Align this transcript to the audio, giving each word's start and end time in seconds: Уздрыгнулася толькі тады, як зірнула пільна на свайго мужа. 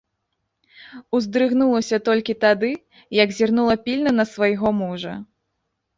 Уздрыгнулася 1.17 1.97
толькі 2.09 2.37
тады, 2.45 2.71
як 3.23 3.37
зірнула 3.41 3.75
пільна 3.85 4.11
на 4.21 4.25
свайго 4.35 4.67
мужа. 4.83 5.13